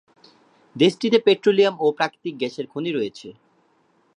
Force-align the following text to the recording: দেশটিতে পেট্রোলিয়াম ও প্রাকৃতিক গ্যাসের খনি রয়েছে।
দেশটিতে 0.75 1.17
পেট্রোলিয়াম 1.19 1.75
ও 1.79 1.87
প্রাকৃতিক 1.97 2.33
গ্যাসের 2.37 2.65
খনি 2.67 2.91
রয়েছে। 2.93 3.27